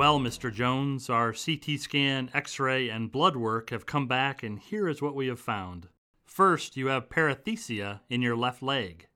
[0.00, 0.50] Well, Mr.
[0.50, 5.02] Jones, our CT scan, x ray, and blood work have come back, and here is
[5.02, 5.88] what we have found.
[6.24, 9.08] First, you have paresthesia in your left leg.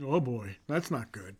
[0.00, 1.38] Oh boy, that's not good.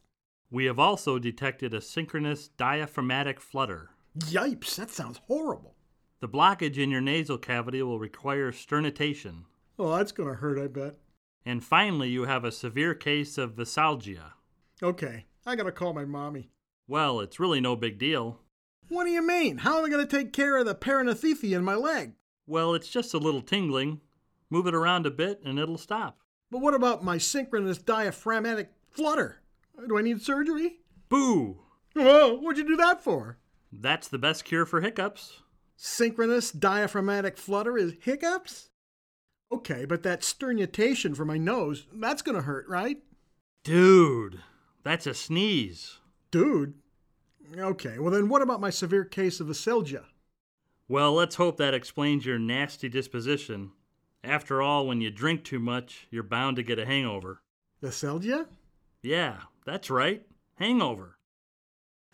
[0.51, 3.91] We have also detected a synchronous diaphragmatic flutter.
[4.19, 5.77] Yipes, that sounds horrible.
[6.19, 9.45] The blockage in your nasal cavity will require sternutation.
[9.79, 10.97] Oh, that's gonna hurt, I bet.
[11.47, 14.33] And finally, you have a severe case of veisalgia.
[14.83, 16.51] Okay, I gotta call my mommy.
[16.89, 18.41] Well, it's really no big deal.
[18.89, 19.59] What do you mean?
[19.59, 22.15] How am I gonna take care of the paranethesia in my leg?
[22.47, 24.01] Well, it's just a little tingling.
[24.51, 26.21] Move it around a bit and it'll stop.
[26.51, 29.43] But what about my synchronous diaphragmatic flutter?
[29.87, 30.81] Do I need surgery?
[31.11, 31.59] Boo!
[31.95, 33.39] Whoa, what'd you do that for?
[33.71, 35.43] That's the best cure for hiccups.
[35.77, 38.71] Synchronous diaphragmatic flutter is hiccups?
[39.53, 42.99] Okay, but that sternutation for my nose, that's gonna hurt, right?
[43.65, 44.41] Dude,
[44.83, 45.99] that's a sneeze.
[46.31, 46.75] Dude?
[47.57, 50.05] Okay, well then what about my severe case of aselgia?
[50.89, 53.73] Well, let's hope that explains your nasty disposition.
[54.25, 57.43] After all, when you drink too much, you're bound to get a hangover.
[57.83, 58.47] Aselgia?
[59.03, 60.27] Yeah, that's right.
[60.57, 61.19] Hangover.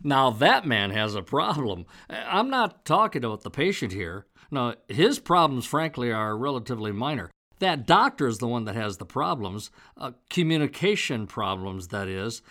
[0.03, 1.87] Now that man has a problem.
[2.11, 4.27] I'm not talking about the patient here.
[4.51, 7.31] No, his problems, frankly, are relatively minor.
[7.61, 12.43] That doctor is the one that has the problems, uh, communication problems, that is.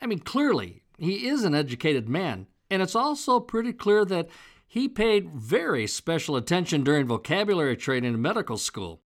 [0.00, 4.28] I mean, clearly, he is an educated man, and it's also pretty clear that
[4.66, 9.02] he paid very special attention during vocabulary training in medical school.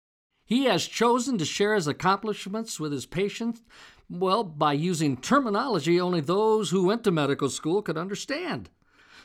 [0.46, 3.64] He has chosen to share his accomplishments with his patients,
[4.08, 8.70] well, by using terminology only those who went to medical school could understand.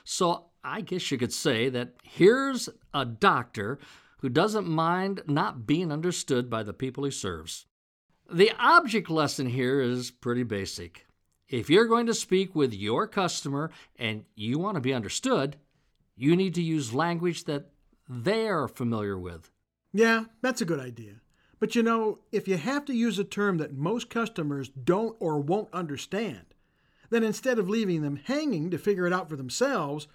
[0.05, 3.79] So I guess you could say that here's a doctor
[4.21, 7.67] who doesn't mind not being understood by the people he serves.
[8.33, 11.07] The object lesson here is pretty basic.
[11.51, 15.57] If you're going to speak with your customer and you want to be understood,
[16.15, 17.71] you need to use language that
[18.09, 19.51] they are familiar with.
[19.93, 21.15] Yeah, that's a good idea.
[21.59, 25.41] But you know, if you have to use a term that most customers don't or
[25.41, 26.55] won't understand,
[27.11, 30.07] then instead of leaving them hanging to figure it out for themselves,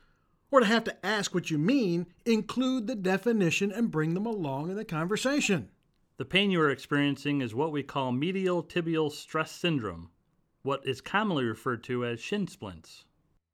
[0.52, 4.69] or to have to ask what you mean, include the definition and bring them along
[4.69, 5.69] in the conversation.
[6.16, 10.12] The pain you are experiencing is what we call medial tibial stress syndrome,
[10.66, 13.06] what is commonly referred to as shin splints.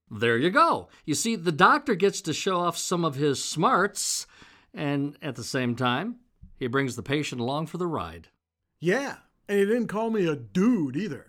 [0.10, 0.90] There you go.
[1.06, 4.28] You see, the doctor gets to show off some of his smarts,
[4.74, 6.18] and at the same time,
[6.58, 8.28] he brings the patient along for the ride.
[8.80, 9.18] Yeah,
[9.48, 11.28] and he didn't call me a dude either.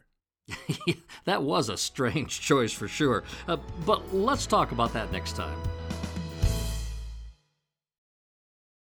[1.24, 3.22] that was a strange choice for sure.
[3.46, 5.58] Uh, but let's talk about that next time.